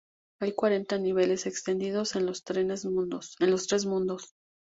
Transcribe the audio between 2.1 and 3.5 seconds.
en los tres mundos.